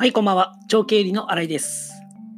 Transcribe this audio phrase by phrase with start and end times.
[0.00, 0.56] はい、こんばんは。
[0.66, 1.92] 長経理の新井です。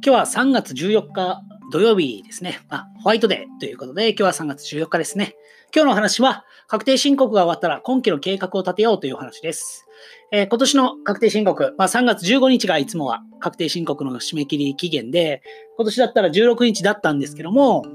[0.05, 2.59] 今日は3月14日土曜日ですね。
[2.67, 5.37] まあ、ホワイトデーということで、今日は3月14日ですね。
[5.73, 9.87] 今日のお話は、確定申告が終わったら今期の計画を立てようという話です。
[10.33, 15.41] えー今年の確定申告、まあ、3月15日がいつもは確定申告の締め切り期限で、
[15.77, 17.85] 今年だったら16日だったんですけども、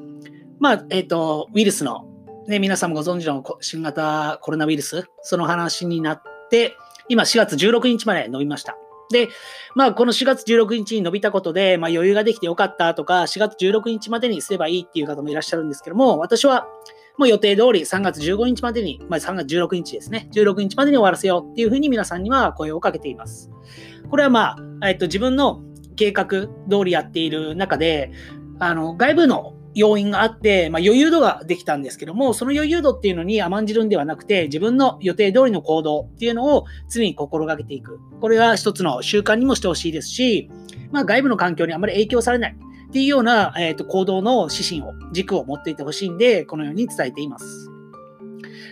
[0.60, 2.06] まあ、えっ、と、ウイルスの、
[2.46, 6.74] ね、皆さんもご存知の新型コロナウイルス、その話になって、
[7.10, 8.78] 今4月16日まで伸びました。
[9.10, 9.28] で、
[9.74, 16.66] まあ、この4月16日に伸びたことで、まあ、余裕ができてよかったとか、4月16日までにすればいいっていう方もいらっしゃるんですけども、私は
[17.16, 23.50] もう予定通り3月15日までに、まあ、3月16日ですね、16日までに終わらせようっていうふうに皆さんには声をかけています。
[24.08, 25.62] これはまあ、えっと、自分の
[25.96, 26.48] 計画通
[26.84, 28.12] りやっている中で、
[28.60, 38.00] あの、外部の要因があって、まあ、余裕度ができたんですけども、その余裕度っていうのに甘んじるんではなくて、自分の予定通りの行動っていうのを常に心がけていく。
[38.20, 40.50] これは一つの習慣にもしてほしいですし、
[40.90, 42.56] まあ、外部の環境にあまり影響されない
[42.88, 47.77] っていうような、えー、と行動の指針を、軸を持っていてほしいんで、このように伝えています。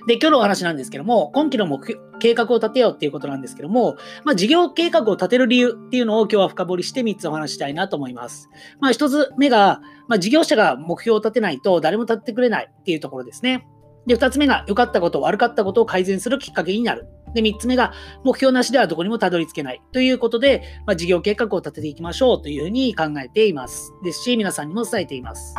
[0.07, 8.48] で、今日のお話なんですけども、今期の目標、計画を立てようっていうことなんですけども、まあ、事業計画を立てる理由っていうのを今日は深掘りして3つお話したいなと思います。
[8.81, 13.67] まあ、1つ目が、まあ、事業者が目標を立てないと誰も立ってくれないっていうところですね。
[14.07, 17.09] で、2つ目が、良かったこと、悪かったことを改善するきっかけになる。
[17.35, 17.93] で、3つ目が、
[18.25, 19.83] 目標なしではどこにもたどり着けない。
[19.93, 23.93] ということで、まあ、事業計画を立てていきましょうというふうに考えています。
[24.05, 25.57] ですし、皆さんにも伝えています。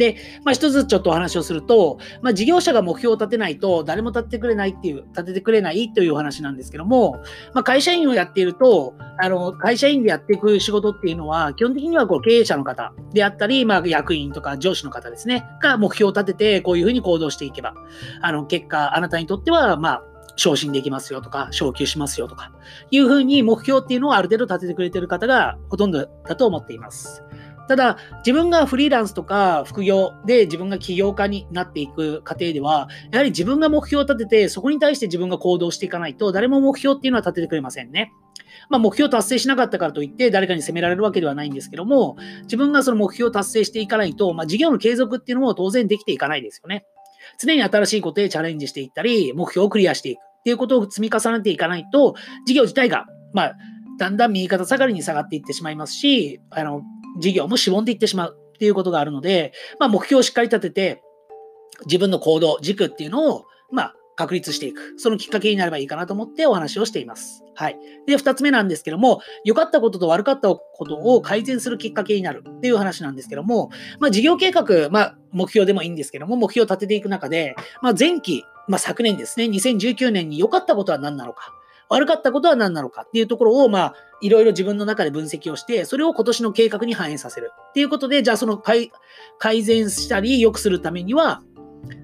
[0.00, 17.74] で、まあ、一つちょっとお話をすると、まあ、事業者が目標を立てないと誰も立ってくれないっていう、立ててくれないというお話なんですけども、まあ、会社員をやっていると、あの、会社員でやっていく仕事っていうのは、基本的にはこう経営者の方であったり、まあ、役員とか上司の方ですね、が目標を立てて、こういうふうに行動していけば、
[18.22, 20.04] あの、結果、あなたにとっては、まあ、
[20.36, 22.50] 昇進できますよとか、昇給しますよとか、
[22.90, 27.22] いうふうに目標っていうのをある程度立ててくれてる方がほとんどだと思っています。
[27.70, 38.10] ただ、自分がフリーランスとか副業で自分が起業家になっていく過程では、やはり自分が目標を立てて、そこに対して自分が行動していかないと、誰も目標っていうのは立ててくれませんね。
[38.70, 46.86] まあ、目標を達成しなかったからといって、誰かに責められるわけではないんですけども、自分がその目標を達成していかないと、まあ、事業の継続っていうのも当然できていかないですよね。
[47.40, 52.16] 常に新しいことへチャレンジしていったり、目標をクリアしていくっていうことを積み重ねていかないと、
[52.46, 53.56] 事業自体が、まあ、
[54.00, 56.82] だんだん右肩下がりに下がっていってしまいますし、あの、
[57.18, 61.02] 事業もしぼんでいってしまうっていうことがあるので、まあ、目標をしっかり立てて、
[61.86, 64.98] 自分の行動、軸っていうのを、まあ、確立していく。
[64.98, 67.42] そのきっかけになればいいかなと思ってお話をしています。
[67.54, 67.78] はい。
[68.06, 81.54] で、二つ目なんですけども、良かったことと悪かったことを改善するきっかけになるっていう話なんですけども、まあ、事業計画、まあ、目標でもいいんですけども、目標を立てていく中で、まあ、前期、まあ、昨年ですね、2019年に良かったことは何なのか。
[81.90, 87.52] 悪かったことは何なのかっていうところを、まあ、いろいろ自分の中で分析をして、それを今年の計画に反映させる。
[87.70, 88.90] っていうことで、じゃあその改
[89.62, 91.42] 善したり良くするためには、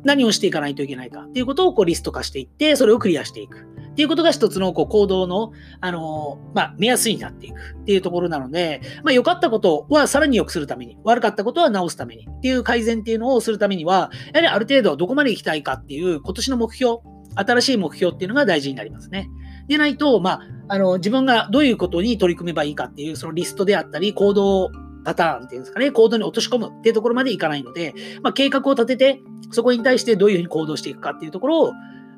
[0.05, 3.59] 何をしていかないといけないかっていうことをこうリスト化していって、それをクリアしていく。
[3.59, 16.99] っていうことが一つのこう行動の、あのーまあ、目安になっていくっていうところなので、まあ、良かったことはさらに良くするために、悪かったことは直すためにっていう改善っていうのをするためには、やはりある程度どこまで行きたいかっていう今年の目標、
[17.37, 19.31] 新しい目標っていうのが大事になりますね。
[19.69, 24.71] でないと、まあ、あの、自分がどういうことに取り組めばいいかっていう、そのリストであったり、行動
[25.05, 31.73] パターンっていうんですかね、行動に落とし込むっていうところまでいかないので、まあ、計画を立てて、そこに対してどういうふうに行動していくかっていうところを、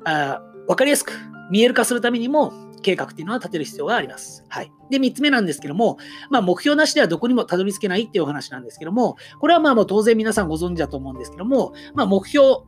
[0.05, 1.13] あ分かりやすく
[1.51, 4.45] 見える化するためにも、計画っていうのは立てる必要があります。
[4.47, 4.71] はい。
[4.89, 5.97] で、三つ目なんですけども、
[6.29, 12.59] まあ、目標なしではどこにもたどり着けないっていうお話なんですけども、これはまあ当然皆さんご存知だと思うんですけども、まあ、目標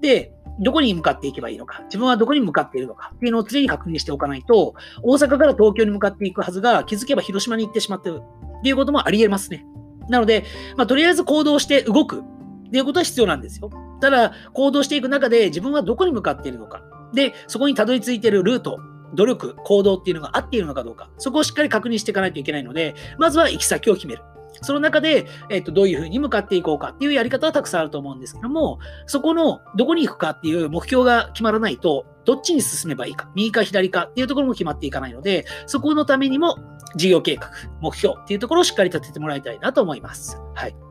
[0.00, 8.20] でどこに向かっていけばいいのか、自分はどこに向かっているのかっていうのを常に確認しておかないと、大阪から東京に向かっていくはずが気づけば広島に行ってしまってる
[8.60, 9.64] っていうこともあり得ますね。
[10.08, 10.44] なので、
[10.76, 13.70] まあ、とりあえず行動して動くっていうことは必要なんですよ。
[14.00, 16.82] ただ、行動していく中で自分はどこに向かっているのか。
[17.14, 18.80] で、そこにたどり着いているルート、
[19.14, 21.10] 努力、行動っていうのが合っているのかどうか。
[21.18, 24.22] そこをしっかり確認していかないといけないので、まずは行き先を決める。
[24.62, 36.56] その中で、えっとどういうふうに向かっていこうかっていうやり方はたくさんあると思うんですけども、そこのどこに行くかっていう目標が決まらないと、どっちに進めばいいか、右か左かっていうところも決まっていかないので、そこのためにも
[36.96, 37.50] 事業計画、
[37.80, 40.38] 目標っていうところをしっかり立ててもらいたいなと思います。
[40.54, 40.89] はい。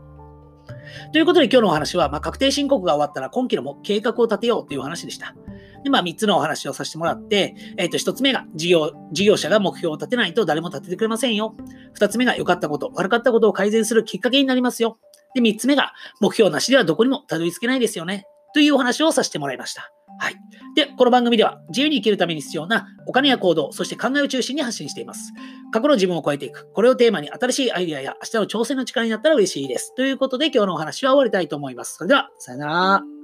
[1.11, 5.35] ということで今日のお話は、まあ、確定申告が終わったら今期のも計画を立てようという話でした。
[5.83, 11.55] で、まあ、3つのお話をさせてもらって、えっ、と、1つ目が事業、事業者が目標を立てないと誰も立ててくれませんよ。
[11.97, 14.97] 2つ目が良かったこと、悪かったことを改善するきっかけになりますよ。
[15.35, 18.25] で、3つ目が目標なしではどこにもたどり着けないですよね。
[18.53, 19.91] というお話をさせてもらいました。
[20.19, 20.35] はい。
[20.75, 25.33] で、この番組では自由に生きるために必要なお金や行動、そして考えを中心に発信しています。
[25.71, 26.71] 過去の自分を超えていく。
[26.73, 29.93] これをテーマに新しいアイデアや明日の挑戦の力になったら嬉しいです。
[29.95, 31.95] ということで今日のお話は終わりたいと思います。
[31.95, 33.18] それでは、さよなら。